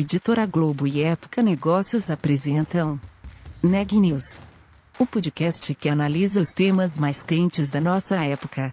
Editora 0.00 0.46
Globo 0.46 0.86
e 0.86 1.02
Época 1.02 1.42
Negócios 1.42 2.08
apresentam 2.08 3.00
Neg 3.60 3.98
News, 3.98 4.38
o 4.96 5.04
podcast 5.04 5.74
que 5.74 5.88
analisa 5.88 6.38
os 6.40 6.52
temas 6.52 6.96
mais 6.96 7.20
quentes 7.24 7.68
da 7.68 7.80
nossa 7.80 8.14
época. 8.14 8.72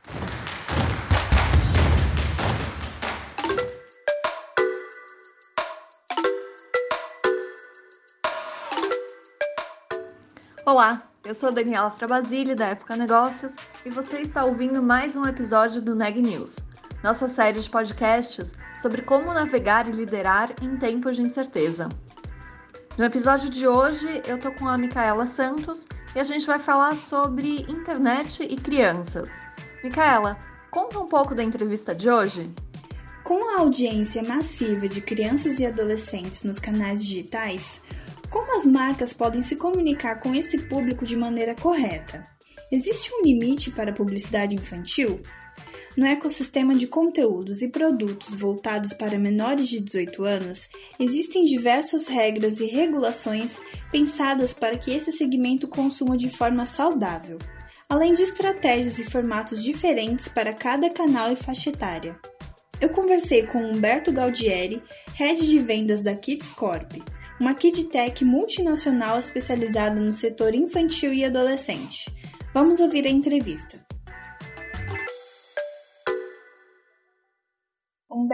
Olá, 10.64 11.10
eu 11.24 11.34
sou 11.34 11.52
Daniela 11.52 11.90
Frabasile 11.90 12.54
da 12.54 12.68
Época 12.68 12.96
Negócios 12.96 13.56
e 13.84 13.90
você 13.90 14.18
está 14.18 14.46
ouvindo 14.46 14.84
mais 14.84 15.16
um 15.16 15.26
episódio 15.26 15.82
do 15.82 15.96
Neg 15.96 16.22
News, 16.22 16.60
nossa 17.06 17.28
série 17.28 17.60
de 17.60 17.70
podcasts 17.70 18.56
sobre 18.80 19.04
como 19.04 19.32
navegar 19.32 19.88
e 19.88 19.92
liderar 19.92 20.56
em 20.60 20.76
tempos 20.76 21.16
de 21.16 21.22
incerteza. 21.22 21.88
No 22.98 23.06
episódio 23.06 23.48
de 23.48 23.68
hoje, 23.68 24.24
eu 24.26 24.40
tô 24.40 24.52
com 24.52 24.68
a 24.68 24.76
Micaela 24.76 25.28
Santos 25.28 25.88
e 26.16 26.20
a 26.20 26.24
gente 26.24 26.48
vai 26.48 26.58
falar 26.58 26.96
sobre 26.96 27.62
internet 27.70 28.42
e 28.42 28.56
crianças. 28.56 29.30
Micaela, 29.84 30.40
conta 30.72 30.98
um 30.98 31.06
pouco 31.06 31.36
da 31.36 31.44
entrevista 31.44 31.94
de 31.94 32.10
hoje. 32.10 32.52
Com 33.24 33.56
a 33.56 33.62
audiência 33.62 34.24
massiva 34.24 34.90
de 34.90 35.00
crianças 35.00 35.60
e 35.60 35.66
adolescentes 35.68 36.42
nos 36.42 36.58
canais 36.58 37.06
digitais, 37.06 37.84
como 38.32 38.56
as 38.56 38.66
marcas 38.66 39.14
podem 39.14 39.44
se 39.44 39.58
comunicar 39.58 40.22
com 40.22 40.34
esse 40.34 40.58
público 40.64 41.06
de 41.06 41.16
maneira 41.16 41.54
correta? 41.54 42.24
Existe 42.72 43.14
um 43.14 43.22
limite 43.22 43.70
para 43.70 43.92
a 43.92 43.96
publicidade 43.96 44.56
infantil? 44.56 45.22
No 45.98 46.06
ecossistema 46.06 46.76
de 46.76 46.88
conteúdos 46.88 47.62
e 47.62 47.70
produtos 47.70 48.36
voltados 48.36 48.92
para 48.92 49.18
menores 49.18 49.70
de 49.70 49.80
18 49.80 50.24
anos, 50.26 50.68
existem 51.00 51.46
diversas 51.46 52.08
regras 52.08 52.60
e 52.60 52.66
regulações 52.66 53.60
pensadas 53.92 54.54
para 54.54 54.78
que 54.78 54.92
esse 54.92 55.14
segmento 55.14 55.70
consuma 55.70 56.18
de 56.18 56.30
forma 56.30 56.66
saudável, 56.66 57.40
além 57.88 58.14
de 58.14 58.24
estratégias 58.24 59.00
e 59.00 59.06
formatos 59.06 59.64
diferentes 59.64 60.28
para 60.28 60.54
cada 60.54 60.90
canal 60.90 61.32
e 61.32 61.36
faixa 61.38 61.70
etária. 61.70 62.20
Eu 62.82 62.90
conversei 62.90 63.48
com 63.48 63.60
Humberto 63.60 64.12
Gaudieri, 64.12 64.84
head 65.14 65.48
de 65.48 65.60
vendas 65.60 66.02
da 66.02 66.14
Kids 66.14 66.50
Corp, 66.50 66.92
uma 67.40 67.54
kidtech 67.54 68.26
multinacional 68.26 69.18
especializada 69.18 70.00
no 70.00 70.12
setor 70.12 70.54
infantil 70.54 71.14
e 71.14 71.24
adolescente. 71.24 72.14
Vamos 72.54 72.82
ouvir 72.82 73.08
a 73.08 73.10
entrevista. 73.10 73.85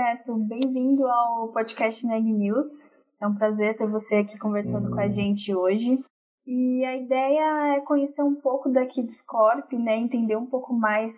Humberto, 0.02 0.35
bem-vindo 0.35 1.05
ao 1.05 1.49
podcast 1.49 2.07
Neg 2.07 2.23
News. 2.23 2.91
É 3.21 3.27
um 3.27 3.35
prazer 3.35 3.77
ter 3.77 3.88
você 3.88 4.16
aqui 4.16 4.35
conversando 4.39 4.89
com 4.89 4.99
a 4.99 5.07
gente 5.07 5.53
hoje. 5.53 6.03
E 6.44 6.83
a 6.83 6.97
ideia 6.97 7.75
é 7.75 7.81
conhecer 7.81 8.23
um 8.23 8.33
pouco 8.33 8.67
da 8.67 8.83
Kids 8.88 9.22
Corp, 9.22 9.72
né? 9.73 9.95
Entender 9.97 10.35
um 10.35 10.47
pouco 10.47 10.73
mais 10.73 11.13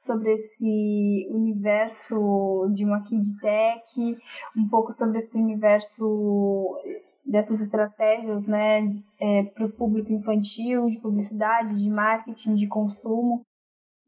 sobre 0.00 0.32
esse 0.32 1.28
universo 1.30 2.68
de 2.74 2.84
uma 2.84 3.04
Kid 3.04 3.38
Tech, 3.38 4.18
um 4.56 4.68
pouco 4.68 4.92
sobre 4.92 5.18
esse 5.18 5.40
universo 5.40 6.76
dessas 7.24 7.60
estratégias, 7.60 8.44
né? 8.44 8.92
É, 9.20 9.44
para 9.44 9.66
o 9.66 9.72
público 9.72 10.12
infantil, 10.12 10.90
de 10.90 10.98
publicidade, 10.98 11.76
de 11.76 11.88
marketing, 11.88 12.56
de 12.56 12.66
consumo. 12.66 13.42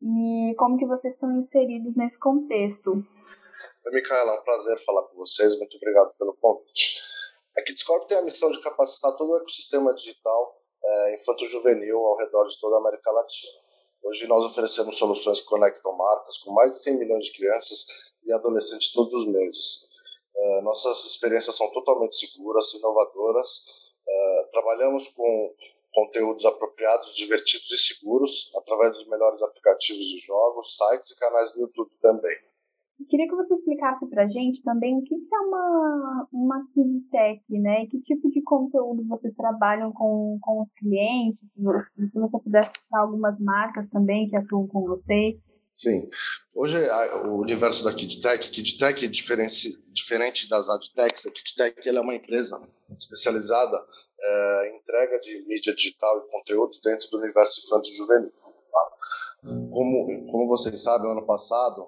E 0.03 0.57
como 0.59 0.77
que 0.77 0.87
vocês 0.87 1.15
estão 1.15 1.31
inseridos 1.39 1.95
nesse 1.95 2.19
contexto? 2.19 3.05
Micaela, 3.93 4.35
é 4.35 4.41
um 4.41 4.43
prazer 4.43 4.79
falar 4.85 5.03
com 5.05 5.17
vocês. 5.17 5.59
Muito 5.59 5.77
obrigado 5.77 6.15
pelo 6.17 6.35
convite. 6.35 7.01
A 7.57 7.63
Kidscorp 7.63 8.07
tem 8.07 8.19
a 8.19 8.23
missão 8.23 8.51
de 8.51 8.61
capacitar 8.61 9.17
todo 9.17 9.31
o 9.31 9.37
ecossistema 9.37 9.93
digital 9.95 10.59
é, 10.85 11.15
infanto-juvenil 11.15 11.99
ao 11.99 12.17
redor 12.17 12.47
de 12.47 12.59
toda 12.61 12.77
a 12.77 12.81
América 12.81 13.11
Latina. 13.11 13.53
Hoje 14.03 14.27
nós 14.27 14.45
oferecemos 14.45 14.97
soluções 14.97 15.41
que 15.41 15.47
conectam 15.47 15.93
marcas 15.97 16.39
com 16.39 16.53
mais 16.53 16.73
de 16.73 16.83
100 16.83 16.99
milhões 16.99 17.27
de 17.27 17.33
crianças 17.33 17.87
e 18.25 18.33
adolescentes 18.33 18.93
todos 18.93 19.13
os 19.13 19.27
meses. 19.27 19.89
É, 20.37 20.61
nossas 20.63 21.05
experiências 21.05 21.57
são 21.57 21.71
totalmente 21.73 22.15
seguras, 22.15 22.73
inovadoras. 22.75 23.65
É, 24.09 24.49
trabalhamos 24.53 25.09
com 25.09 25.55
conteúdos 25.93 26.45
apropriados, 26.45 27.15
divertidos 27.17 27.71
e 27.73 27.79
seguros 27.79 28.53
através 28.57 28.93
dos 28.93 29.09
melhores 29.09 29.43
aplicativos 29.43 30.05
de 30.07 30.19
jogos, 30.19 30.77
sites 30.77 31.11
e 31.11 31.17
canais 31.19 31.53
do 31.53 31.61
YouTube 31.61 31.91
também. 32.01 32.37
Eu 33.01 33.07
queria 33.07 33.29
que 33.29 33.37
você 33.37 33.55
explicasse 33.55 34.09
para 34.09 34.25
a 34.25 34.29
gente 34.29 34.61
também 34.63 34.99
o 34.99 35.03
que 35.03 35.15
é 35.15 35.39
uma, 35.39 36.29
uma 36.33 36.67
KidTech, 36.75 37.45
né? 37.51 37.85
E 37.85 37.89
que 37.89 38.01
tipo 38.01 38.29
de 38.29 38.43
conteúdo 38.43 39.07
vocês 39.07 39.33
trabalham 39.37 39.93
com, 39.93 40.37
com 40.41 40.61
os 40.61 40.73
clientes? 40.73 41.39
Se 41.53 41.63
você 41.63 42.39
pudesse 42.43 42.71
citar 42.71 43.03
algumas 43.03 43.39
marcas 43.39 43.89
também 43.91 44.29
que 44.29 44.37
atuam 44.37 44.67
com 44.67 44.83
vocês. 44.83 45.37
Sim. 45.75 46.11
Hoje, 46.53 46.77
o 47.27 47.37
universo 47.37 47.85
da 47.85 47.95
KidTech, 47.95 48.51
KidTech 48.51 49.05
é 49.05 49.09
diferente, 49.09 49.81
diferente 49.93 50.49
das 50.49 50.69
AdTechs. 50.69 51.27
A 51.27 51.31
KidTech 51.31 51.89
é 51.89 52.01
uma 52.01 52.17
empresa 52.17 52.61
especializada 52.97 53.79
é, 54.21 54.77
entrega 54.77 55.21
de 55.21 55.45
mídia 55.47 55.73
digital 55.73 56.19
e 56.19 56.31
conteúdos 56.33 56.81
dentro 56.83 57.09
do 57.11 57.19
universo 57.19 57.61
infanto-juvenil. 57.65 58.33
Tá? 58.73 58.91
Como, 59.71 60.31
como 60.33 60.49
vocês 60.49 60.83
sabem, 60.83 61.11
ano 61.11 61.25
passado, 61.25 61.87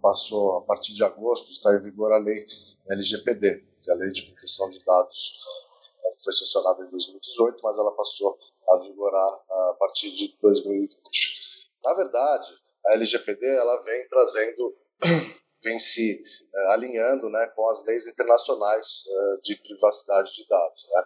passou, 0.00 0.58
a 0.58 0.62
partir 0.62 0.94
de 0.94 1.04
agosto, 1.04 1.50
está 1.52 1.74
em 1.74 1.82
vigor 1.82 2.12
a 2.12 2.18
lei 2.18 2.46
LGPD, 2.90 3.64
que 3.82 3.90
é 3.90 3.94
a 3.94 3.96
Lei 3.96 4.10
de 4.10 4.22
Proteção 4.22 4.68
de 4.70 4.82
Dados, 4.84 5.38
que 6.16 6.24
foi 6.24 6.32
sancionada 6.32 6.82
em 6.84 6.90
2018, 6.90 7.60
mas 7.62 7.78
ela 7.78 7.94
passou 7.94 8.38
a 8.68 8.78
vigorar 8.78 9.32
a 9.32 9.76
partir 9.78 10.10
de 10.12 10.36
2020. 10.40 10.90
Na 11.84 11.94
verdade, 11.94 12.52
a 12.86 12.94
LGPD 12.94 13.46
ela 13.46 13.82
vem 13.82 14.08
trazendo, 14.08 14.76
vem 15.62 15.78
se 15.78 16.22
uh, 16.52 16.70
alinhando 16.70 17.28
né, 17.28 17.46
com 17.54 17.68
as 17.68 17.84
leis 17.84 18.06
internacionais 18.06 19.04
uh, 19.06 19.40
de 19.42 19.56
privacidade 19.56 20.34
de 20.34 20.46
dados. 20.48 20.88
Né. 20.90 21.04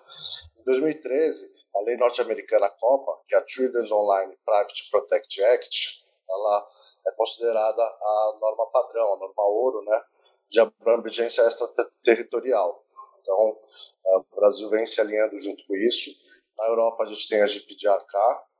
Em 0.59 0.65
2013, 0.65 1.51
a 1.77 1.81
lei 1.83 1.97
norte-americana 1.97 2.69
COPA, 2.69 3.13
que 3.27 3.35
é 3.35 3.39
a 3.39 3.47
Children's 3.47 3.93
Online 3.93 4.37
Private 4.45 4.91
Protect 4.91 5.43
Act, 5.45 6.05
ela 6.29 6.69
é 7.07 7.13
considerada 7.13 7.83
a 7.83 8.39
norma 8.41 8.67
padrão, 8.71 9.15
a 9.15 9.19
norma 9.19 9.43
ouro, 9.43 9.83
né, 9.85 10.03
de 10.49 10.61
abrangência 10.61 11.43
extraterritorial. 11.43 12.85
Então, 13.21 13.59
o 14.05 14.37
Brasil 14.37 14.69
vem 14.69 14.87
se 14.87 15.01
alinhando 15.01 15.39
junto 15.39 15.65
com 15.67 15.77
isso. 15.77 16.11
Na 16.59 16.67
Europa, 16.67 17.05
a 17.05 17.07
gente 17.07 17.29
tem 17.29 17.41
a 17.41 17.47
GPDRK, 17.47 18.19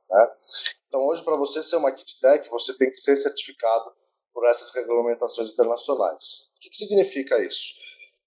né? 0.09 0.35
Então, 0.87 1.05
hoje, 1.05 1.23
para 1.23 1.35
você 1.35 1.63
ser 1.63 1.77
uma 1.77 1.91
KitTech, 1.91 2.49
você 2.49 2.77
tem 2.77 2.89
que 2.89 2.97
ser 2.97 3.15
certificado 3.15 3.93
por 4.33 4.45
essas 4.47 4.73
regulamentações 4.73 5.51
internacionais. 5.51 6.49
O 6.55 6.59
que, 6.59 6.69
que 6.69 6.77
significa 6.77 7.43
isso? 7.43 7.75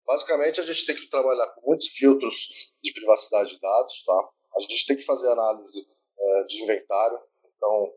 Basicamente, 0.06 0.60
a 0.60 0.64
gente 0.64 0.84
tem 0.86 0.94
que 0.94 1.08
trabalhar 1.08 1.48
com 1.48 1.66
muitos 1.66 1.88
filtros 1.88 2.48
de 2.82 2.92
privacidade 2.92 3.54
de 3.54 3.60
dados, 3.60 4.02
tá? 4.04 4.30
A 4.56 4.60
gente 4.60 4.86
tem 4.86 4.96
que 4.96 5.04
fazer 5.04 5.28
análise 5.28 5.80
uh, 6.18 6.46
de 6.46 6.62
inventário. 6.62 7.18
Então, 7.56 7.92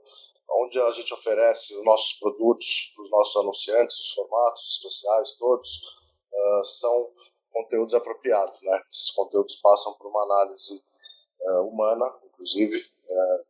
onde 0.50 0.80
a 0.80 0.92
gente 0.92 1.14
oferece 1.14 1.76
os 1.76 1.84
nossos 1.84 2.14
produtos 2.20 2.94
para 2.96 3.04
os 3.04 3.12
nossos 3.12 3.36
anunciantes, 3.38 3.98
os 3.98 4.14
formatos 4.14 4.78
especiais 4.78 5.32
todos, 5.34 5.82
uh, 6.34 6.64
são 6.64 7.12
conteúdos 7.52 7.94
apropriados. 7.94 8.62
Né? 8.62 8.82
Esses 8.92 9.12
conteúdos 9.12 9.56
passam 9.58 9.94
por 9.94 10.08
uma 10.08 10.24
análise 10.24 10.84
uh, 11.42 11.68
humana, 11.68 12.14
inclusive, 12.26 12.78
uh, 12.78 13.46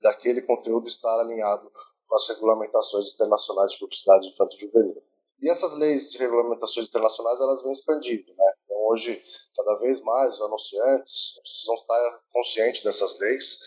daquele 0.00 0.42
conteúdo 0.42 0.88
estar 0.88 1.20
alinhado 1.20 1.70
com 2.08 2.16
as 2.16 2.28
regulamentações 2.28 3.12
internacionais 3.12 3.72
de 3.72 3.78
publicidade 3.78 4.28
infanto-juvenil. 4.28 5.02
E 5.40 5.48
essas 5.48 5.74
leis 5.74 6.10
de 6.10 6.18
regulamentações 6.18 6.88
internacionais 6.88 7.40
elas 7.40 7.62
vêm 7.62 7.72
expandindo, 7.72 8.32
né? 8.32 8.52
Então 8.64 8.76
hoje 8.86 9.20
cada 9.56 9.74
vez 9.80 10.00
mais 10.02 10.34
os 10.34 10.40
anunciantes 10.42 11.40
precisam 11.40 11.74
estar 11.74 12.20
conscientes 12.32 12.82
dessas 12.82 13.18
leis 13.18 13.58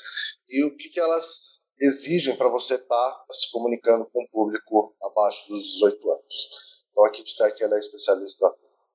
e 0.48 0.64
o 0.64 0.76
que, 0.78 0.90
que 0.90 1.00
elas 1.00 1.55
exigem 1.80 2.36
para 2.38 2.50
você 2.50 2.76
estar 2.76 3.12
tá 3.12 3.26
se 3.34 3.52
comunicando 3.52 4.06
com 4.06 4.24
o 4.24 4.30
público 4.30 4.96
abaixo 5.02 5.48
dos 5.50 5.62
18 5.64 6.12
anos. 6.12 6.50
Então 6.92 7.06
a 7.06 7.12
KidTech 7.12 7.64
ela 7.64 7.76
é 7.76 7.80
especialista, 7.80 8.46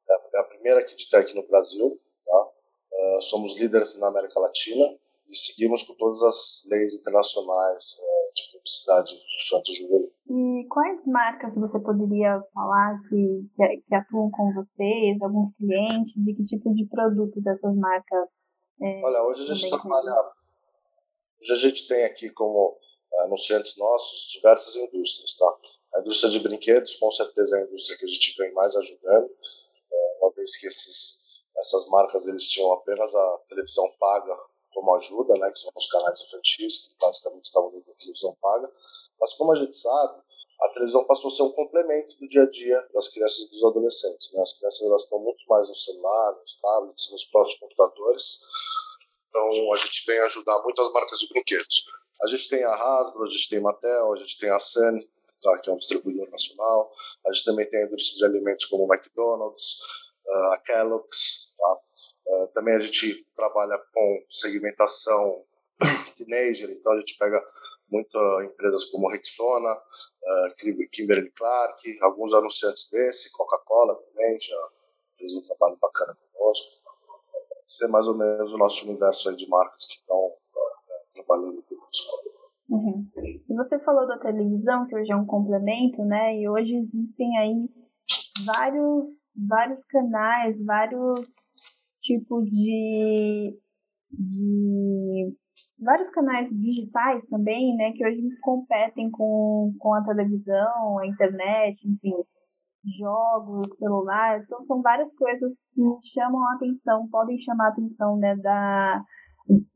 é, 0.09 0.37
é 0.37 0.41
a 0.41 0.45
primeira 0.45 0.85
KidTech 0.85 1.35
no 1.35 1.47
Brasil, 1.47 2.01
tá? 2.25 2.51
Uh, 2.93 3.23
somos 3.23 3.57
líderes 3.57 3.99
na 3.99 4.09
América 4.09 4.41
Latina 4.41 4.87
e 5.29 5.37
seguimos 5.37 5.83
com 5.85 5.95
todas 5.95 6.23
as 6.23 6.67
leis 6.71 6.95
internacionais 6.95 7.99
uh, 8.01 8.35
de 8.35 8.53
publicidade 8.53 9.15
infantil 9.15 9.75
juvenil. 9.75 10.13
E 10.29 10.67
quais 10.69 11.05
marcas 11.07 11.55
você 11.55 11.79
poderia 11.81 12.41
falar 12.55 13.01
que, 13.09 13.47
que, 13.57 13.95
atuam 13.95 14.31
com 14.31 14.53
vocês, 14.55 15.21
alguns 15.23 15.53
clientes, 15.57 16.15
e 16.17 16.35
que 16.35 16.45
tipo 16.45 16.73
de 16.75 16.87
produto 16.87 17.41
dessas 17.41 17.77
marcas? 17.77 18.45
É, 18.81 19.03
Olha, 19.05 19.23
hoje 19.25 19.43
a 19.43 19.55
gente 19.55 19.69
trabalha 19.69 20.13
Hoje 21.41 21.53
a 21.53 21.57
gente 21.57 21.89
tem 21.89 22.05
aqui 22.05 22.31
como 22.31 22.79
anunciantes 23.25 23.77
nossos 23.77 24.31
diversas 24.31 24.77
indústrias, 24.77 25.35
tá? 25.37 25.59
A 25.95 26.01
indústria 26.01 26.31
de 26.31 26.39
brinquedos, 26.39 26.95
com 26.97 27.11
certeza, 27.11 27.57
é 27.57 27.63
a 27.63 27.67
indústria 27.67 27.99
que 27.99 28.05
a 28.05 28.09
gente 28.09 28.35
vem 28.37 28.53
mais 28.53 28.77
ajudando, 28.77 29.31
eh, 29.93 30.19
uma 30.21 30.33
vez 30.33 30.57
que 30.57 30.67
esses 30.67 31.21
essas 31.61 31.87
marcas 31.89 32.27
eles 32.27 32.49
tinham 32.49 32.73
apenas 32.73 33.15
a 33.15 33.39
televisão 33.49 33.85
paga 33.99 34.35
como 34.73 34.95
ajuda, 34.95 35.37
né, 35.37 35.51
que 35.51 35.59
são 35.59 35.71
os 35.75 35.87
canais 35.87 36.21
infantis, 36.23 36.79
que 36.79 36.99
basicamente 36.99 37.45
estavam 37.45 37.73
na 37.73 37.95
televisão 37.95 38.37
paga. 38.41 38.73
Mas 39.21 39.35
como 39.35 39.53
a 39.53 39.57
gente 39.57 39.77
sabe, 39.77 40.23
a 40.61 40.69
televisão 40.71 41.05
passou 41.07 41.29
a 41.29 41.35
ser 41.35 41.43
um 41.43 41.53
complemento 41.53 42.17
do 42.19 42.29
dia 42.29 42.43
a 42.43 42.51
dia 42.51 42.89
das 42.95 43.09
crianças 43.09 43.41
e 43.41 43.51
dos 43.51 43.65
adolescentes. 43.65 44.33
Né? 44.33 44.43
As 44.43 44.59
crianças 44.59 44.83
elas 44.83 45.03
estão 45.03 45.19
muito 45.19 45.45
mais 45.49 45.69
no 45.69 45.75
celular, 45.75 46.37
nos 46.41 46.57
tablets, 46.61 47.11
nos 47.11 47.25
próprios 47.25 47.59
computadores. 47.59 48.41
Então 49.31 49.73
a 49.73 49.77
gente 49.77 50.05
vem 50.07 50.19
ajudar 50.19 50.63
muito 50.63 50.83
as 50.83 50.93
marcas 50.93 51.19
de 51.21 51.29
brinquedos. 51.29 51.87
A 52.23 52.27
gente 52.27 52.49
tem 52.49 52.63
a 52.65 52.75
Hasbro, 52.75 53.25
a 53.25 53.31
gente 53.31 53.49
tem 53.49 53.59
a 53.59 53.63
Mattel, 53.63 54.13
a 54.13 54.17
gente 54.17 54.39
tem 54.39 54.51
a 54.51 54.59
Sen, 54.59 55.09
tá, 55.41 55.59
que 55.59 55.71
é 55.71 55.73
um 55.73 55.79
distribuidor 55.79 56.29
nacional. 56.31 56.93
A 57.27 57.33
gente 57.33 57.45
também 57.45 57.69
tem 57.71 57.83
a 57.83 57.87
indústria 57.87 58.19
de 58.19 58.25
alimentos 58.25 58.67
como 58.67 58.85
o 58.85 58.95
McDonald's, 58.95 59.79
a 60.53 60.59
Kellogg's. 60.67 61.55
Tá? 61.57 61.79
também 62.55 62.77
a 62.77 62.81
gente 62.81 63.27
trabalha 63.35 63.77
com 63.93 64.25
segmentação 64.31 65.45
teenager, 66.17 66.71
então 66.71 66.93
a 66.93 66.99
gente 66.99 67.17
pega 67.19 67.43
muitas 67.91 68.45
empresas 68.45 68.85
como 68.87 69.09
Rexona, 69.09 69.73
uh, 69.73 70.89
Kimberly 70.93 71.31
Clark, 71.33 71.99
alguns 72.03 72.33
anunciantes 72.33 72.89
desse, 72.91 73.33
Coca-Cola 73.33 73.97
também, 73.97 74.41
já 74.41 74.69
fez 75.19 75.35
um 75.35 75.43
trabalho 75.43 75.77
bacana 75.81 76.17
conosco. 76.33 76.80
Esse 77.71 77.85
é 77.85 77.89
mais 77.89 78.09
ou 78.09 78.19
menos 78.19 78.53
o 78.53 78.59
nosso 78.59 78.85
universo 78.85 79.33
de 79.37 79.49
marcas 79.49 79.87
que 79.87 79.95
estão 79.95 80.17
uh, 80.17 81.13
trabalhando 81.13 81.63
conosco. 81.63 82.13
Uhum. 82.69 83.09
E 83.49 83.55
você 83.55 83.79
falou 83.79 84.09
da 84.09 84.19
televisão, 84.19 84.89
que 84.89 84.97
hoje 84.97 85.13
é 85.13 85.17
um 85.17 85.25
complemento, 85.25 86.05
né? 86.05 86.37
E 86.37 86.49
hoje 86.49 86.75
existem 86.75 87.39
aí 87.39 87.69
vários, 88.45 89.07
vários 89.37 89.85
canais, 89.85 90.61
vários 90.65 91.29
tipos 92.03 92.45
de, 92.51 93.57
de 94.11 95.37
vários 95.79 96.11
canais 96.11 96.51
digitais 96.51 97.25
também, 97.29 97.77
né, 97.77 97.93
que 97.93 98.05
hoje 98.05 98.21
competem 98.41 99.11
com, 99.11 99.73
com 99.79 99.95
a 99.95 100.05
televisão, 100.05 100.99
a 100.99 101.07
internet, 101.07 101.87
enfim, 101.87 102.15
jogos, 102.99 103.69
celulares, 103.79 104.45
então 104.45 104.65
são 104.67 104.81
várias 104.83 105.13
coisas 105.15 105.53
que 105.75 105.83
chamam 106.15 106.43
a 106.45 106.55
atenção, 106.55 107.09
podem 107.09 107.39
chamar 107.41 107.67
a 107.67 107.71
atenção, 107.71 108.17
né, 108.17 108.37
da, 108.37 109.03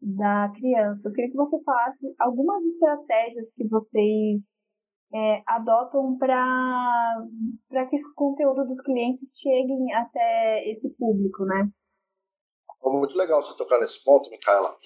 da 0.01 0.53
criança. 0.55 1.09
Eu 1.09 1.13
queria 1.13 1.31
que 1.31 1.37
você 1.37 1.63
falasse 1.63 2.15
algumas 2.19 2.65
estratégias 2.65 3.53
que 3.55 3.69
vocês 3.69 4.41
é, 5.15 5.43
adotam 5.47 6.17
para 6.19 7.87
que 7.91 7.97
esse 7.97 8.15
conteúdo 8.15 8.65
dos 8.67 8.81
clientes 8.81 9.29
cheguem 9.37 9.93
até 9.95 10.71
esse 10.71 10.89
público, 10.97 11.45
né? 11.45 11.69
muito 13.05 13.17
legal 13.17 13.43
você 13.43 13.57
tocar 13.57 13.79
nesse 13.81 14.03
ponto, 14.03 14.31
Micaela. 14.31 14.77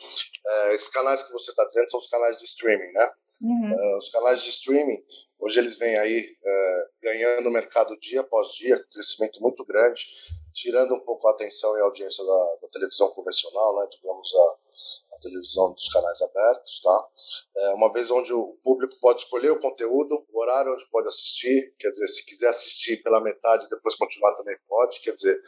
É, 0.46 0.74
esses 0.74 0.88
canais 0.88 1.22
que 1.22 1.32
você 1.32 1.50
está 1.50 1.64
dizendo 1.64 1.90
são 1.90 2.00
os 2.00 2.08
canais 2.08 2.38
de 2.38 2.44
streaming, 2.44 2.92
né? 2.92 3.10
Uhum. 3.42 3.70
É, 3.72 3.98
os 3.98 4.10
canais 4.10 4.42
de 4.42 4.50
streaming, 4.50 4.98
hoje 5.38 5.58
eles 5.58 5.76
vêm 5.76 5.96
aí 5.96 6.36
é, 6.44 6.86
ganhando 7.02 7.50
mercado 7.50 7.96
dia 7.98 8.20
após 8.20 8.48
dia, 8.50 8.78
com 8.78 8.90
crescimento 8.90 9.40
muito 9.40 9.64
grande, 9.64 10.04
tirando 10.52 10.94
um 10.94 11.00
pouco 11.00 11.28
a 11.28 11.32
atenção 11.32 11.76
e 11.76 11.80
a 11.80 11.84
audiência 11.84 12.24
da, 12.24 12.58
da 12.62 12.68
televisão 12.68 13.10
convencional, 13.12 13.78
né? 13.78 13.88
Digamos 13.90 14.34
a, 14.34 15.16
a, 15.16 15.20
televisão 15.20 15.72
dos 15.72 15.88
canais 15.88 16.20
abertos, 16.22 16.80
tá? 16.82 17.08
É 17.56 17.74
uma 17.74 17.92
vez 17.92 18.10
onde 18.10 18.32
o 18.32 18.58
público 18.62 18.96
pode 19.00 19.22
escolher 19.22 19.50
o 19.50 19.60
conteúdo, 19.60 20.24
o 20.30 20.40
horário 20.40 20.72
onde 20.72 20.88
pode 20.90 21.08
assistir, 21.08 21.74
quer 21.78 21.90
dizer, 21.90 22.06
se 22.06 22.26
quiser 22.26 22.48
assistir 22.48 23.02
pela 23.02 23.20
metade 23.20 23.66
e 23.66 23.70
depois 23.70 23.94
continuar 23.94 24.34
também 24.34 24.56
pode, 24.68 25.00
quer 25.00 25.14
dizer, 25.14 25.40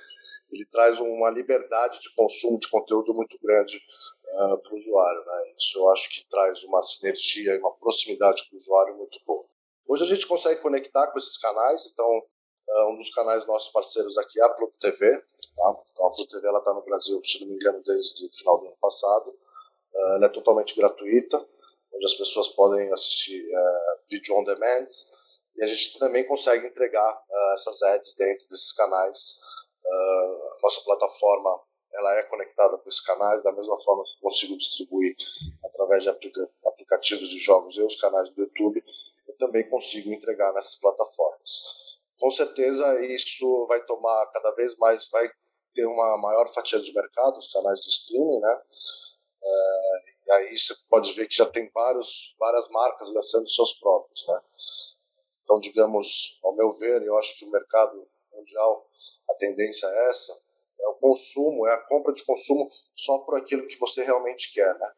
ele 0.50 0.66
traz 0.66 0.98
uma 0.98 1.30
liberdade 1.30 2.00
de 2.00 2.12
consumo 2.14 2.58
de 2.58 2.68
conteúdo 2.68 3.14
muito 3.14 3.38
grande 3.40 3.76
uh, 3.76 4.58
para 4.58 4.74
o 4.74 4.76
usuário. 4.76 5.24
Né? 5.24 5.54
Isso 5.58 5.78
eu 5.78 5.88
acho 5.90 6.10
que 6.10 6.28
traz 6.28 6.62
uma 6.64 6.82
sinergia 6.82 7.54
e 7.54 7.58
uma 7.58 7.74
proximidade 7.76 8.48
com 8.48 8.56
o 8.56 8.58
usuário 8.58 8.96
muito 8.96 9.18
boa. 9.24 9.49
Hoje 9.90 10.04
a 10.04 10.06
gente 10.06 10.24
consegue 10.28 10.60
conectar 10.60 11.08
com 11.08 11.18
esses 11.18 11.36
canais, 11.36 11.90
então 11.92 12.06
uh, 12.06 12.92
um 12.92 12.96
dos 12.96 13.12
canais 13.12 13.44
nossos 13.44 13.72
parceiros 13.72 14.16
aqui 14.18 14.40
é 14.40 14.44
a 14.44 14.50
Pluto 14.50 14.72
TV. 14.78 15.10
Tá? 15.10 15.82
Então 15.90 16.06
a 16.06 16.14
Pluto 16.14 16.30
TV 16.30 16.48
está 16.56 16.72
no 16.72 16.84
Brasil, 16.84 17.20
se 17.24 17.40
não 17.40 17.48
me 17.48 17.56
engano, 17.56 17.82
desde 17.82 18.24
o 18.24 18.30
final 18.30 18.60
do 18.60 18.66
ano 18.68 18.76
passado. 18.80 19.30
Uh, 19.30 20.14
ela 20.14 20.26
é 20.26 20.28
totalmente 20.28 20.76
gratuita, 20.76 21.44
onde 21.92 22.04
as 22.04 22.14
pessoas 22.14 22.48
podem 22.50 22.92
assistir 22.92 23.44
vídeo 24.08 24.36
on 24.36 24.44
demand, 24.44 24.86
e 25.56 25.64
a 25.64 25.66
gente 25.66 25.98
também 25.98 26.24
consegue 26.24 26.68
entregar 26.68 27.22
essas 27.54 27.82
ads 27.82 28.14
dentro 28.14 28.46
desses 28.48 28.72
canais 28.72 29.40
Uh, 29.90 30.62
nossa 30.62 30.80
plataforma 30.82 31.62
ela 31.92 32.14
é 32.18 32.22
conectada 32.24 32.78
com 32.78 32.88
esses 32.88 33.00
canais, 33.00 33.42
da 33.42 33.50
mesma 33.50 33.80
forma 33.80 34.04
que 34.04 34.20
consigo 34.20 34.56
distribuir 34.56 35.16
através 35.64 36.04
de 36.04 36.10
aplica 36.10 36.48
aplicativos 36.64 37.28
de 37.28 37.38
jogos 37.38 37.76
e 37.76 37.82
os 37.82 37.96
canais 37.96 38.30
do 38.30 38.42
YouTube, 38.42 38.84
também 39.40 39.68
consigo 39.68 40.12
entregar 40.12 40.52
nessas 40.52 40.76
plataformas. 40.76 41.80
Com 42.20 42.30
certeza 42.30 43.04
isso 43.06 43.66
vai 43.66 43.84
tomar 43.86 44.26
cada 44.26 44.52
vez 44.52 44.76
mais, 44.76 45.08
vai 45.10 45.28
ter 45.74 45.86
uma 45.86 46.18
maior 46.18 46.46
fatia 46.52 46.80
de 46.80 46.94
mercado, 46.94 47.38
os 47.38 47.50
canais 47.50 47.80
de 47.80 47.88
streaming, 47.88 48.38
né? 48.38 48.60
Uh, 49.42 50.26
e 50.26 50.32
aí 50.32 50.58
você 50.58 50.74
pode 50.90 51.12
ver 51.14 51.26
que 51.26 51.34
já 51.36 51.46
tem 51.46 51.70
vários, 51.72 52.36
várias 52.38 52.68
marcas 52.68 53.12
lançando 53.12 53.48
seus 53.48 53.72
próprios, 53.72 54.26
né? 54.28 54.40
Então, 55.42 55.58
digamos, 55.58 56.38
ao 56.44 56.54
meu 56.54 56.70
ver, 56.72 57.02
eu 57.02 57.16
acho 57.16 57.36
que 57.36 57.44
o 57.44 57.50
mercado 57.50 58.06
mundial 58.32 58.86
a 59.30 59.34
tendência 59.36 59.86
é 59.86 60.10
essa, 60.10 60.32
é 60.80 60.88
o 60.88 60.94
consumo, 60.94 61.66
é 61.66 61.74
a 61.74 61.86
compra 61.86 62.12
de 62.12 62.24
consumo 62.24 62.70
só 62.94 63.18
por 63.20 63.36
aquilo 63.38 63.66
que 63.66 63.78
você 63.78 64.04
realmente 64.04 64.52
quer, 64.52 64.74
né? 64.78 64.92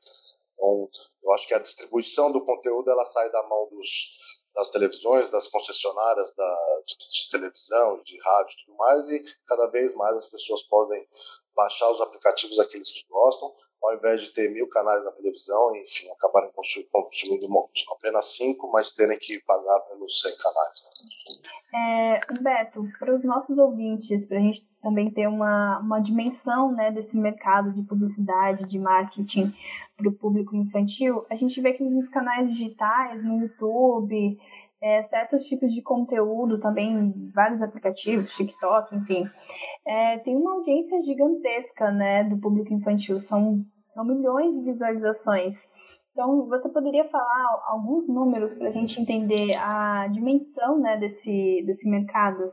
Então, 0.53 0.89
eu 1.23 1.33
acho 1.33 1.47
que 1.47 1.55
a 1.55 1.59
distribuição 1.59 2.33
do 2.33 2.45
conteúdo 2.45 2.91
ela 2.91 3.05
sai 3.05 3.31
da 3.31 3.43
mão 3.45 3.69
dos, 3.71 4.19
das 4.55 4.71
televisões, 4.71 5.29
das 5.29 5.49
concessionárias 5.49 6.35
da, 6.35 6.57
de, 6.87 6.97
de 6.97 7.31
televisão, 7.31 8.03
de 8.03 8.19
rádio 8.21 8.53
e 8.53 8.65
tudo 8.65 8.77
mais, 8.77 9.09
e 9.09 9.23
cada 9.47 9.67
vez 9.69 9.95
mais 9.95 10.17
as 10.17 10.27
pessoas 10.27 10.63
podem 10.63 11.07
baixar 11.55 11.91
os 11.91 12.01
aplicativos 12.01 12.59
aqueles 12.59 12.93
que 12.93 13.07
gostam, 13.09 13.53
ao 13.83 13.97
invés 13.97 14.23
de 14.23 14.33
ter 14.33 14.49
mil 14.51 14.69
canais 14.69 15.05
na 15.05 15.13
televisão, 15.13 15.75
enfim, 15.77 16.09
acabarem 16.11 16.51
consumindo 16.53 17.47
apenas 17.97 18.37
cinco, 18.37 18.71
mas 18.71 18.93
terem 18.93 19.19
que 19.19 19.41
pagar 19.45 19.81
pelos 19.81 20.21
100 20.21 20.37
canais. 20.37 20.83
Né? 20.85 21.53
É, 21.75 22.21
Humberto, 22.31 22.87
para 22.99 23.17
os 23.17 23.25
nossos 23.25 23.57
ouvintes, 23.57 24.27
para 24.27 24.37
a 24.37 24.41
gente 24.41 24.63
também 24.83 25.11
ter 25.11 25.27
uma, 25.27 25.79
uma 25.79 26.01
dimensão 26.01 26.71
né, 26.71 26.91
desse 26.91 27.17
mercado 27.17 27.73
de 27.73 27.83
publicidade, 27.83 28.69
de 28.69 28.79
marketing 28.79 29.55
para 29.97 30.09
o 30.09 30.13
público 30.13 30.55
infantil, 30.55 31.25
a 31.31 31.35
gente 31.35 31.61
vê 31.61 31.73
que 31.73 31.83
nos 31.83 32.09
canais 32.09 32.51
digitais, 32.51 33.25
no 33.25 33.41
YouTube, 33.41 34.39
é, 34.83 35.01
certos 35.01 35.45
tipos 35.45 35.73
de 35.73 35.81
conteúdo 35.81 36.59
também, 36.59 37.31
vários 37.33 37.63
aplicativos, 37.63 38.35
TikTok, 38.35 38.97
enfim, 38.97 39.25
é, 39.87 40.19
tem 40.19 40.37
uma 40.37 40.55
audiência 40.55 41.01
gigantesca 41.05 41.93
né, 41.93 42.25
do 42.25 42.41
público 42.41 42.75
infantil, 42.75 43.21
são, 43.21 43.65
são 43.89 44.05
milhões 44.05 44.57
de 44.57 44.63
visualizações. 44.63 45.69
Então, 46.11 46.47
você 46.49 46.69
poderia 46.69 47.09
falar 47.09 47.63
alguns 47.69 48.09
números 48.09 48.55
para 48.55 48.69
a 48.69 48.73
gente 48.73 49.01
entender 49.01 49.55
a 49.55 50.09
dimensão 50.09 50.79
né, 50.81 50.99
desse, 50.99 51.63
desse 51.65 51.89
mercado? 51.89 52.53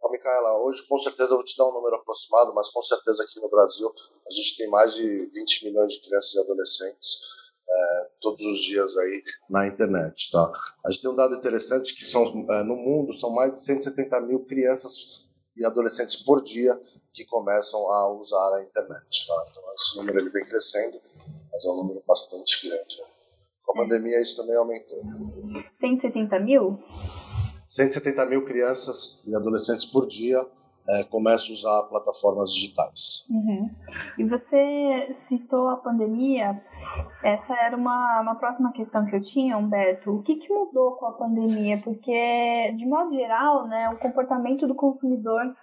Bom, 0.00 0.10
Micaela, 0.10 0.58
hoje 0.64 0.84
com 0.88 0.98
certeza 0.98 1.30
eu 1.30 1.36
vou 1.36 1.44
te 1.44 1.56
dar 1.56 1.68
um 1.68 1.74
número 1.74 1.96
aproximado, 1.96 2.52
mas 2.54 2.70
com 2.70 2.80
certeza 2.80 3.22
aqui 3.22 3.40
no 3.40 3.48
Brasil 3.48 3.88
a 4.26 4.32
gente 4.32 4.56
tem 4.56 4.68
mais 4.70 4.94
de 4.94 5.26
20 5.26 5.66
milhões 5.66 5.92
de 5.92 6.00
crianças 6.00 6.34
e 6.34 6.40
adolescentes 6.40 7.41
é, 7.72 8.10
todos 8.20 8.44
os 8.44 8.62
dias 8.62 8.96
aí 8.96 9.22
na 9.48 9.66
internet. 9.66 10.30
Tá? 10.30 10.52
A 10.84 10.90
gente 10.90 11.02
tem 11.02 11.10
um 11.10 11.16
dado 11.16 11.34
interessante 11.34 11.94
que 11.94 12.04
são, 12.04 12.24
é, 12.50 12.62
no 12.62 12.76
mundo 12.76 13.12
são 13.12 13.30
mais 13.30 13.52
de 13.52 13.64
170 13.64 14.20
mil 14.22 14.40
crianças 14.44 15.26
e 15.56 15.64
adolescentes 15.64 16.16
por 16.16 16.42
dia 16.42 16.78
que 17.12 17.24
começam 17.24 17.80
a 17.90 18.12
usar 18.12 18.56
a 18.56 18.62
internet. 18.62 19.26
Tá? 19.26 19.46
Então 19.50 19.62
esse 19.74 19.96
número 19.96 20.18
ele 20.18 20.30
vem 20.30 20.44
crescendo 20.44 21.00
mas 21.52 21.64
é 21.64 21.70
um 21.70 21.76
número 21.76 22.02
bastante 22.06 22.66
grande. 22.66 22.96
Com 23.62 23.78
a 23.78 23.82
pandemia, 23.82 24.20
isso 24.20 24.36
também 24.36 24.56
aumentou. 24.56 25.02
170 25.80 26.40
mil? 26.40 26.78
170 27.66 28.26
mil 28.26 28.44
crianças 28.44 29.22
e 29.26 29.34
adolescentes 29.34 29.84
por 29.84 30.06
dia 30.06 30.44
é, 30.88 31.04
começam 31.04 31.50
a 31.50 31.52
usar 31.52 31.82
plataformas 31.88 32.52
digitais. 32.52 33.26
Uhum. 33.30 33.70
E 34.18 34.24
você 34.24 35.08
citou 35.12 35.68
a 35.68 35.76
pandemia, 35.76 36.60
essa 37.22 37.54
era 37.56 37.76
uma, 37.76 38.20
uma 38.20 38.34
próxima 38.34 38.72
questão 38.72 39.06
que 39.06 39.14
eu 39.14 39.22
tinha, 39.22 39.56
Humberto. 39.56 40.10
O 40.10 40.22
que, 40.22 40.36
que 40.36 40.52
mudou 40.52 40.92
com 40.92 41.06
a 41.06 41.12
pandemia? 41.12 41.80
Porque, 41.82 42.72
de 42.76 42.86
modo 42.86 43.14
geral, 43.14 43.66
né, 43.68 43.90
o 43.90 43.98
comportamento 43.98 44.66
do 44.66 44.74
consumidor 44.74 45.54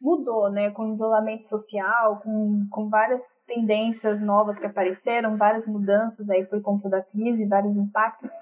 mudou, 0.00 0.50
né, 0.50 0.70
com 0.70 0.92
isolamento 0.92 1.44
social, 1.46 2.20
com, 2.22 2.66
com 2.70 2.88
várias 2.88 3.38
tendências 3.46 4.20
novas 4.20 4.58
que 4.58 4.66
apareceram, 4.66 5.36
várias 5.36 5.66
mudanças 5.66 6.28
aí 6.30 6.44
por 6.46 6.62
conta 6.62 6.88
da 6.88 7.02
crise, 7.02 7.44
vários 7.44 7.76
impactos. 7.76 8.32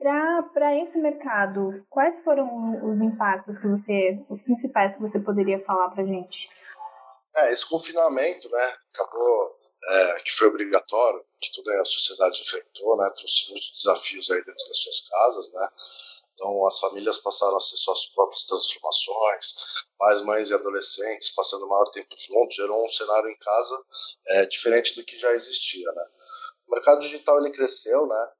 Para 0.00 0.74
esse 0.82 0.98
mercado, 0.98 1.84
quais 1.90 2.18
foram 2.20 2.88
os 2.88 3.02
impactos 3.02 3.58
que 3.58 3.68
você, 3.68 4.18
os 4.30 4.40
principais 4.40 4.94
que 4.94 5.02
você 5.02 5.20
poderia 5.20 5.62
falar 5.62 5.90
para 5.90 6.06
gente? 6.06 6.48
É, 7.36 7.52
esse 7.52 7.68
confinamento, 7.68 8.48
né, 8.48 8.76
acabou, 8.94 9.58
é, 9.90 10.20
que 10.20 10.32
foi 10.32 10.48
obrigatório, 10.48 11.22
que 11.38 11.52
toda 11.52 11.78
a 11.78 11.84
sociedade 11.84 12.40
enfrentou, 12.40 12.96
né, 12.96 13.10
trouxe 13.14 13.50
muitos 13.50 13.72
desafios 13.76 14.30
aí 14.30 14.38
dentro 14.38 14.66
das 14.66 14.78
suas 14.78 15.06
casas, 15.06 15.52
né, 15.52 15.68
então 16.32 16.66
as 16.66 16.80
famílias 16.80 17.18
passaram 17.18 17.58
a 17.58 17.60
ser 17.60 17.76
suas 17.76 18.06
próprias 18.06 18.46
transformações, 18.46 19.54
pais, 19.98 20.22
mães 20.22 20.48
e 20.48 20.54
adolescentes 20.54 21.34
passando 21.34 21.68
maior 21.68 21.90
tempo 21.90 22.08
juntos, 22.16 22.56
gerou 22.56 22.82
um 22.84 22.88
cenário 22.88 23.28
em 23.28 23.36
casa 23.36 23.84
é, 24.28 24.46
diferente 24.46 24.96
do 24.96 25.04
que 25.04 25.18
já 25.18 25.30
existia, 25.32 25.92
né. 25.92 26.04
O 26.66 26.74
mercado 26.74 27.00
digital 27.00 27.38
ele 27.38 27.50
cresceu, 27.50 28.06
né, 28.06 28.30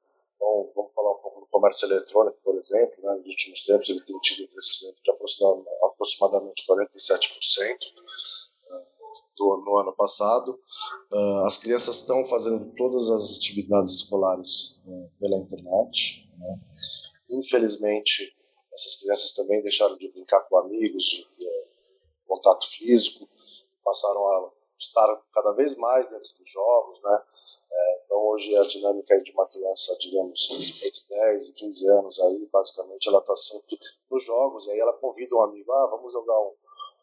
então, 0.41 0.73
vamos 0.75 0.95
falar 0.95 1.13
um 1.13 1.20
comércio 1.51 1.87
eletrônico, 1.87 2.39
por 2.43 2.57
exemplo. 2.57 3.03
Né? 3.03 3.17
Nos 3.17 3.29
últimos 3.29 3.63
tempos, 3.63 3.89
ele 3.89 4.01
tem 4.03 4.19
tido 4.21 4.45
um 4.45 4.49
crescimento 4.49 5.03
de 5.03 5.11
aproximadamente 5.11 6.65
47% 6.67 7.79
do, 9.41 9.63
no 9.65 9.79
ano 9.79 9.93
passado. 9.95 10.61
Uh, 11.11 11.47
as 11.47 11.57
crianças 11.57 11.97
estão 11.97 12.27
fazendo 12.27 12.73
todas 12.77 13.09
as 13.11 13.37
atividades 13.39 13.93
escolares 13.93 14.79
uh, 14.87 15.11
pela 15.19 15.39
internet. 15.39 16.29
Né? 16.39 16.61
Infelizmente, 17.31 18.37
essas 18.73 18.97
crianças 19.01 19.33
também 19.33 19.63
deixaram 19.63 19.97
de 19.97 20.09
brincar 20.13 20.41
com 20.43 20.59
amigos, 20.59 21.27
uh, 21.39 22.27
contato 22.27 22.69
físico, 22.69 23.27
passaram 23.83 24.21
a 24.21 24.53
estar 24.79 25.23
cada 25.33 25.53
vez 25.53 25.75
mais 25.77 26.09
dentro 26.09 26.29
dos 26.39 26.51
jogos, 26.51 27.01
né? 27.03 27.19
É, 27.73 28.03
então 28.05 28.19
hoje 28.19 28.57
a 28.57 28.63
dinâmica 28.65 29.21
de 29.21 29.31
uma 29.33 29.47
criança, 29.47 29.97
digamos, 30.01 30.51
entre 30.83 31.03
10 31.09 31.49
e 31.49 31.55
15 31.55 31.89
anos 31.89 32.21
aí, 32.21 32.49
basicamente 32.53 33.09
ela 33.09 33.21
está 33.21 33.37
sempre 33.37 33.79
nos 34.11 34.25
jogos, 34.25 34.67
e 34.67 34.71
aí 34.73 34.79
ela 34.81 34.93
convida 34.95 35.37
um 35.37 35.43
amigo, 35.43 35.73
ah, 35.73 35.87
vamos 35.91 36.13
jogar 36.13 36.39
um, 36.41 36.55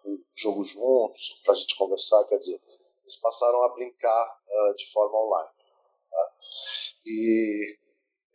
um 0.05 0.23
jogo 0.33 0.63
juntos, 0.63 1.41
para 1.43 1.53
a 1.53 1.57
gente 1.57 1.77
conversar, 1.77 2.27
quer 2.27 2.37
dizer, 2.37 2.61
eles 3.01 3.15
passaram 3.21 3.63
a 3.63 3.69
brincar 3.69 4.41
uh, 4.45 4.75
de 4.75 4.91
forma 4.91 5.17
online. 5.17 5.51
Tá? 6.09 6.33
E 7.05 7.77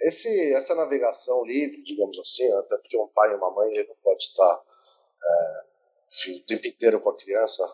esse, 0.01 0.55
essa 0.55 0.75
navegação 0.75 1.45
livre, 1.45 1.83
digamos 1.83 2.19
assim, 2.19 2.51
até 2.55 2.77
porque 2.79 2.99
um 2.99 3.09
pai 3.09 3.31
e 3.33 3.37
uma 3.37 3.51
mãe 3.51 3.71
ele 3.71 3.89
não 3.89 3.97
pode 3.97 4.25
estar 4.25 4.62
enfim, 6.12 6.39
o 6.39 6.45
tempo 6.45 6.67
inteiro 6.67 7.01
com 7.01 7.11
a 7.11 7.17
criança, 7.17 7.65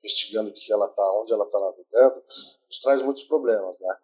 investigando 0.00 0.50
o 0.50 0.52
que 0.52 0.72
ela 0.72 0.86
está, 0.86 1.20
onde 1.20 1.32
ela 1.32 1.44
está 1.44 1.60
navegando, 1.60 2.24
isso 2.68 2.82
traz 2.82 3.02
muitos 3.02 3.24
problemas, 3.24 3.78
né? 3.78 3.96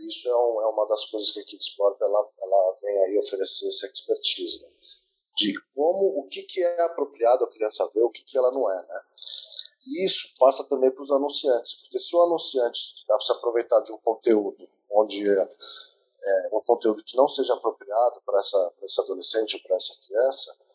Isso 0.00 0.28
é, 0.28 0.36
um, 0.36 0.60
é, 0.62 0.66
uma 0.66 0.86
das 0.86 1.06
coisas 1.06 1.30
que 1.30 1.40
a 1.40 1.44
Kidsport 1.44 1.98
ela, 2.00 2.30
ela 2.38 2.78
vem 2.82 3.04
aí 3.04 3.18
oferecer 3.18 3.68
essa 3.68 3.86
expertise, 3.86 4.62
né? 4.62 4.68
de 5.36 5.52
como 5.74 6.18
o 6.18 6.28
que, 6.28 6.42
que 6.42 6.62
é 6.62 6.82
apropriado 6.82 7.44
a 7.44 7.50
criança 7.50 7.88
ver, 7.94 8.02
o 8.02 8.10
que, 8.10 8.24
que 8.24 8.38
ela 8.38 8.50
não 8.50 8.70
é, 8.70 8.86
né? 8.86 9.00
E 9.86 10.04
isso 10.04 10.34
passa 10.38 10.64
também 10.64 10.90
para 10.90 11.02
os 11.02 11.10
anunciantes, 11.10 11.82
porque 11.82 11.98
se 11.98 12.16
o 12.16 12.22
anunciante 12.22 12.94
se 13.20 13.32
aproveitar 13.32 13.80
de 13.80 13.92
um 13.92 13.98
conteúdo 13.98 14.68
onde 14.90 15.28
é, 15.28 15.42
é 15.42 16.48
um 16.52 16.60
conteúdo 16.62 17.04
que 17.04 17.16
não 17.16 17.28
seja 17.28 17.54
apropriado 17.54 18.20
para 18.24 18.40
essa, 18.40 18.74
esse 18.82 19.00
adolescente 19.00 19.56
ou 19.56 19.62
para 19.62 19.76
essa 19.76 19.94
criança, 20.06 20.65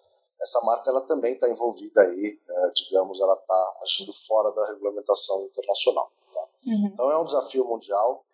essa 0.41 0.59
marca 0.61 0.89
ela 0.89 1.01
também 1.01 1.33
está 1.33 1.47
envolvida 1.49 2.01
aí, 2.01 2.39
é, 2.49 2.71
digamos, 2.73 3.19
ela 3.19 3.33
está 3.33 3.75
agindo 3.83 4.11
fora 4.11 4.51
da 4.51 4.67
regulamentação 4.67 5.43
internacional. 5.43 6.11
Tá? 6.31 6.49
Uhum. 6.67 6.89
Então 6.93 7.11
é 7.11 7.17
um 7.17 7.25
desafio 7.25 7.65
mundial. 7.65 8.25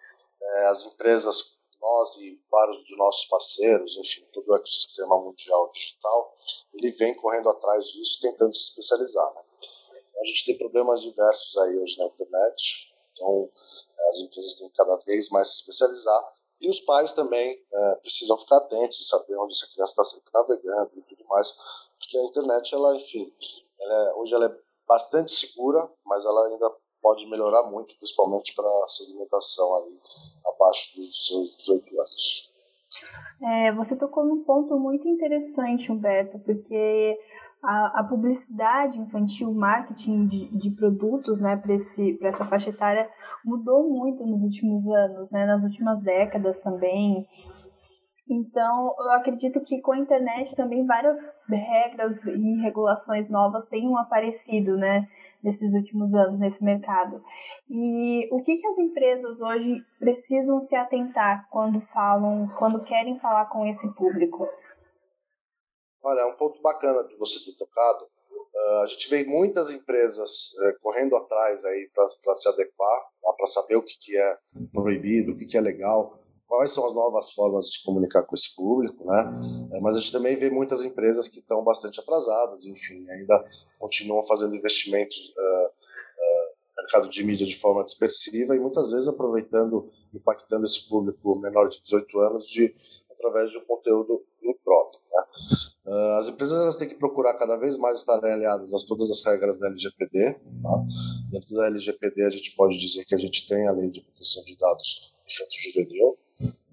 É, 0.41 0.67
as 0.67 0.85
empresas, 0.85 1.57
nós 1.81 2.15
e 2.17 2.41
vários 2.49 2.79
dos 2.79 2.97
nossos 2.97 3.25
parceiros, 3.25 3.97
enfim, 3.97 4.25
todo 4.31 4.47
o 4.47 4.55
ecossistema 4.55 5.19
mundial 5.19 5.69
digital, 5.71 6.35
ele 6.73 6.91
vem 6.91 7.15
correndo 7.15 7.49
atrás 7.49 7.87
disso, 7.87 8.19
tentando 8.21 8.53
se 8.53 8.69
especializar. 8.69 9.33
Né? 9.33 9.41
Então, 10.07 10.21
a 10.21 10.25
gente 10.25 10.45
tem 10.45 10.57
problemas 10.57 11.01
diversos 11.01 11.57
aí 11.57 11.77
hoje 11.77 11.97
na 11.97 12.05
internet. 12.05 12.93
Então 13.11 13.49
é, 13.97 14.09
as 14.11 14.19
empresas 14.19 14.53
têm 14.53 14.69
cada 14.69 14.95
vez 14.97 15.29
mais 15.29 15.49
se 15.49 15.55
especializar 15.57 16.37
e 16.59 16.69
os 16.69 16.79
pais 16.81 17.11
também 17.11 17.63
é, 17.71 17.95
precisam 17.95 18.37
ficar 18.37 18.57
atentos 18.57 18.99
e 18.99 19.05
saber 19.05 19.35
onde 19.37 19.53
essa 19.53 19.67
criança 19.67 19.91
está 19.91 20.03
sempre 20.03 20.31
navegando 20.33 20.91
e 20.95 21.01
tudo 21.03 21.23
mais, 21.27 21.55
porque 22.07 22.17
a 22.17 22.23
internet, 22.23 22.73
ela, 22.73 22.95
enfim, 22.95 23.29
ela 23.79 24.09
é, 24.09 24.13
hoje 24.15 24.33
ela 24.33 24.45
é 24.45 24.55
bastante 24.87 25.33
segura, 25.33 25.87
mas 26.05 26.23
ela 26.23 26.47
ainda 26.47 26.71
pode 27.01 27.29
melhorar 27.29 27.69
muito, 27.69 27.95
principalmente 27.97 28.55
para 28.55 28.65
a 28.65 28.87
segmentação 28.87 29.75
ali 29.75 29.99
abaixo 30.55 30.95
dos 30.95 31.27
seus 31.27 31.57
18 31.57 31.95
anos. 31.95 32.53
É, 33.43 33.71
você 33.73 33.97
tocou 33.97 34.25
num 34.25 34.43
ponto 34.43 34.79
muito 34.79 35.07
interessante, 35.07 35.91
Humberto, 35.91 36.39
porque 36.39 37.19
a, 37.61 37.99
a 37.99 38.03
publicidade 38.03 38.97
infantil, 38.97 39.49
o 39.49 39.55
marketing 39.55 40.27
de, 40.27 40.57
de 40.57 40.71
produtos 40.71 41.41
né, 41.41 41.57
para 41.57 42.29
essa 42.29 42.45
faixa 42.45 42.69
etária 42.69 43.09
mudou 43.43 43.89
muito 43.89 44.25
nos 44.25 44.41
últimos 44.41 44.87
anos, 44.87 45.29
né, 45.29 45.45
nas 45.45 45.63
últimas 45.63 46.01
décadas 46.01 46.59
também. 46.59 47.27
Então, 48.29 48.93
eu 48.99 49.11
acredito 49.11 49.61
que 49.61 49.81
com 49.81 49.93
a 49.93 49.97
internet 49.97 50.55
também 50.55 50.85
várias 50.85 51.39
regras 51.47 52.25
e 52.25 52.61
regulações 52.61 53.29
novas 53.29 53.65
tenham 53.65 53.97
aparecido, 53.97 54.75
né? 54.75 55.07
nesses 55.43 55.73
últimos 55.73 56.13
anos 56.13 56.39
nesse 56.39 56.63
mercado. 56.63 57.23
E 57.69 58.27
o 58.31 58.43
que, 58.43 58.57
que 58.57 58.67
as 58.67 58.77
empresas 58.77 59.39
hoje 59.39 59.81
precisam 59.99 60.59
se 60.59 60.75
atentar 60.75 61.47
quando 61.49 61.79
falam, 61.93 62.49
quando 62.57 62.83
querem 62.83 63.19
falar 63.19 63.45
com 63.45 63.65
esse 63.65 63.87
público? 63.95 64.47
Olha, 66.03 66.21
é 66.21 66.25
um 66.25 66.35
ponto 66.35 66.61
bacana 66.61 67.03
de 67.03 67.15
você 67.17 67.39
ter 67.45 67.57
tocado. 67.57 68.05
Uh, 68.05 68.81
a 68.83 68.87
gente 68.87 69.09
vê 69.09 69.23
muitas 69.23 69.69
empresas 69.69 70.51
uh, 70.53 70.81
correndo 70.81 71.15
atrás 71.15 71.63
aí 71.63 71.89
para 71.93 72.35
se 72.35 72.49
adequar, 72.49 73.05
para 73.37 73.47
saber 73.47 73.75
o 73.75 73.83
que, 73.83 73.97
que 73.99 74.17
é 74.17 74.37
proibido, 74.71 75.31
o 75.33 75.37
que, 75.37 75.45
que 75.45 75.57
é 75.57 75.61
legal 75.61 76.19
quais 76.47 76.71
são 76.71 76.85
as 76.85 76.93
novas 76.93 77.33
formas 77.33 77.65
de 77.65 77.73
se 77.73 77.83
comunicar 77.83 78.23
com 78.23 78.33
esse 78.33 78.55
público, 78.55 79.05
né? 79.05 79.69
É, 79.73 79.79
mas 79.81 79.97
a 79.97 79.99
gente 79.99 80.11
também 80.11 80.35
vê 80.37 80.49
muitas 80.49 80.81
empresas 80.81 81.27
que 81.27 81.39
estão 81.39 81.63
bastante 81.63 81.99
atrasadas, 81.99 82.65
enfim, 82.65 83.07
ainda 83.09 83.45
continuam 83.79 84.23
fazendo 84.23 84.55
investimentos 84.55 85.33
uh, 85.37 85.67
uh, 85.67 86.57
no 86.77 86.83
mercado 86.83 87.09
de 87.09 87.23
mídia 87.23 87.45
de 87.45 87.57
forma 87.57 87.83
dispersiva 87.83 88.55
e 88.55 88.59
muitas 88.59 88.89
vezes 88.91 89.07
aproveitando, 89.07 89.91
impactando 90.13 90.65
esse 90.65 90.87
público 90.87 91.37
menor 91.37 91.67
de 91.67 91.81
18 91.81 92.19
anos 92.19 92.47
de, 92.47 92.73
através 93.11 93.51
de 93.51 93.57
um 93.57 93.65
conteúdo 93.65 94.21
impróprio. 94.43 95.01
Né? 95.11 95.23
Uh, 95.85 96.19
as 96.19 96.29
empresas 96.29 96.57
elas 96.57 96.75
têm 96.77 96.87
que 96.87 96.95
procurar 96.95 97.33
cada 97.33 97.57
vez 97.57 97.77
mais 97.77 97.99
estar 97.99 98.23
alinhadas 98.23 98.73
a 98.73 98.87
todas 98.87 99.11
as 99.11 99.23
regras 99.25 99.59
da 99.59 99.67
LGPD. 99.67 100.33
Tá? 100.61 100.83
Dentro 101.29 101.55
da 101.55 101.67
LGPD 101.67 102.23
a 102.23 102.29
gente 102.29 102.55
pode 102.55 102.77
dizer 102.77 103.03
que 103.03 103.15
a 103.15 103.17
gente 103.17 103.47
tem 103.49 103.67
a 103.67 103.71
lei 103.71 103.89
de 103.89 104.01
proteção 104.01 104.43
de 104.45 104.57
dados 104.57 105.13
infanto-juvenil, 105.27 106.16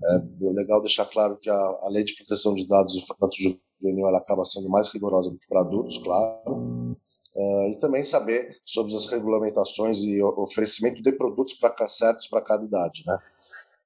é 0.07 0.53
legal 0.53 0.81
deixar 0.81 1.07
claro 1.07 1.37
que 1.37 1.49
a, 1.49 1.55
a 1.55 1.89
lei 1.91 2.05
de 2.05 2.15
proteção 2.17 2.55
de 2.55 2.67
dados 2.67 2.95
infanto-juvenil 2.95 4.07
ela 4.07 4.19
acaba 4.19 4.45
sendo 4.45 4.69
mais 4.69 4.89
rigorosa 4.91 5.35
para 5.49 5.61
adultos, 5.61 5.99
claro. 5.99 6.95
Uh, 7.37 7.69
e 7.71 7.79
também 7.81 8.05
saber 8.05 8.57
sobre 8.65 8.95
as 8.95 9.07
regulamentações 9.07 9.99
e 10.03 10.23
oferecimento 10.23 11.03
de 11.03 11.13
produtos 11.13 11.55
pra, 11.55 11.75
certos 11.89 12.29
para 12.29 12.41
cada 12.41 12.65
idade, 12.65 13.03
né? 13.07 13.19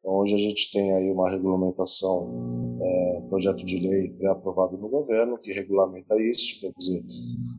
Então, 0.01 0.13
hoje 0.15 0.35
a 0.35 0.39
gente 0.39 0.71
tem 0.71 0.93
aí 0.93 1.11
uma 1.11 1.31
regulamentação, 1.31 2.79
é, 2.81 3.23
projeto 3.29 3.65
de 3.65 3.79
lei 3.79 4.11
pré-aprovado 4.11 4.77
no 4.77 4.89
governo 4.89 5.39
que 5.39 5.53
regulamenta 5.53 6.15
isso, 6.21 6.61
quer 6.61 6.73
dizer, 6.77 7.03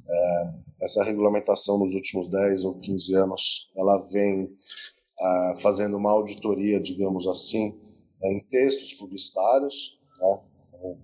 é, 0.08 0.54
essa 0.82 1.04
regulamentação 1.04 1.78
nos 1.78 1.94
últimos 1.94 2.30
10 2.30 2.66
ou 2.66 2.76
15 2.76 3.16
anos, 3.16 3.70
ela 3.76 3.98
vem 4.12 4.50
ah, 5.22 5.54
fazendo 5.62 5.98
uma 5.98 6.12
auditoria, 6.12 6.80
digamos 6.80 7.28
assim, 7.28 7.78
né, 8.20 8.32
em 8.34 8.44
textos 8.50 8.94
publicitários, 8.94 9.98
né? 10.20 10.42
então, 10.68 10.98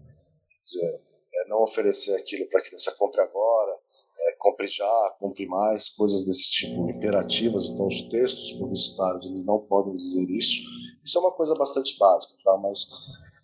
dizer, 0.64 1.02
é 1.34 1.48
não 1.48 1.64
oferecer 1.64 2.16
aquilo 2.16 2.48
para 2.48 2.60
a 2.60 2.64
criança 2.64 2.96
compre 2.98 3.22
agora, 3.22 3.78
é, 4.18 4.36
compre 4.40 4.68
já, 4.68 5.16
compre 5.20 5.46
mais, 5.46 5.90
coisas 5.90 6.26
desse 6.26 6.50
tipo, 6.50 6.90
imperativas. 6.90 7.66
Então, 7.66 7.88
os 7.88 8.04
textos 8.04 8.54
publicitários 8.54 9.28
eles 9.28 9.44
não 9.46 9.60
podem 9.60 9.96
dizer 9.98 10.30
isso. 10.30 10.64
Isso 11.04 11.18
é 11.18 11.22
uma 11.22 11.34
coisa 11.34 11.54
bastante 11.54 11.98
básica, 11.98 12.34
tá? 12.44 12.58
mas 12.58 12.88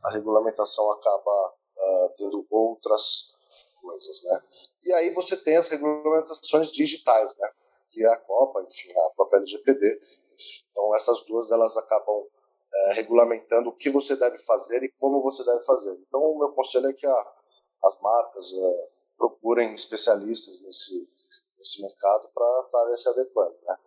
a 0.03 0.13
regulamentação 0.13 0.89
acaba 0.91 1.53
uh, 1.77 2.13
tendo 2.17 2.47
outras 2.49 3.33
coisas, 3.81 4.23
né? 4.23 4.41
E 4.83 4.93
aí 4.93 5.13
você 5.13 5.35
tem 5.37 5.57
as 5.57 5.67
regulamentações 5.67 6.71
digitais, 6.71 7.37
né? 7.37 7.49
Que 7.91 8.03
é 8.03 8.07
a 8.07 8.17
Copa, 8.17 8.65
enfim, 8.67 8.89
a 8.91 9.15
própria 9.15 9.37
LGPD. 9.39 9.99
Então, 10.69 10.95
essas 10.95 11.23
duas 11.25 11.51
elas 11.51 11.75
acabam 11.77 12.25
é, 12.73 12.93
regulamentando 12.93 13.69
o 13.69 13.75
que 13.75 13.89
você 13.89 14.15
deve 14.15 14.37
fazer 14.39 14.83
e 14.83 14.93
como 14.99 15.21
você 15.21 15.43
deve 15.43 15.63
fazer. 15.65 15.93
Então, 16.07 16.21
o 16.21 16.39
meu 16.39 16.49
conselho 16.49 16.87
é 16.87 16.93
que 16.93 17.05
a, 17.05 17.33
as 17.83 18.01
marcas 18.01 18.53
é, 18.53 18.89
procurem 19.17 19.73
especialistas 19.73 20.61
nesse, 20.63 21.07
nesse 21.57 21.81
mercado 21.81 22.29
para 22.33 22.61
estarem 22.65 22.97
se 22.97 23.09
adequando. 23.09 23.57
Né? 23.63 23.77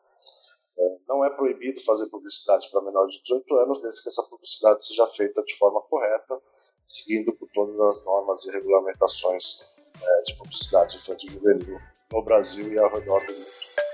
É, 0.77 0.99
não 1.09 1.25
é 1.25 1.31
proibido 1.31 1.81
fazer 1.83 2.09
publicidade 2.09 2.69
para 2.71 2.83
menores 2.83 3.15
de 3.15 3.23
18 3.23 3.55
anos, 3.57 3.81
desde 3.81 4.03
que 4.03 4.09
essa 4.09 4.23
publicidade 4.25 4.85
seja 4.85 5.07
feita 5.09 5.43
de 5.43 5.57
forma 5.57 5.81
correta, 5.83 6.43
seguindo 6.85 7.33
por 7.35 7.49
todas 7.53 7.79
as 7.81 8.05
normas 8.05 8.45
e 8.45 8.51
regulamentações 8.51 9.61
é, 10.01 10.23
de 10.23 10.37
publicidade 10.37 10.97
infantil 10.97 11.31
juvenil 11.31 11.79
no 12.13 12.23
Brasil 12.23 12.73
e 12.73 12.79
ao 12.79 12.93
redor 12.93 13.25
do 13.25 13.33
mundo. 13.33 13.94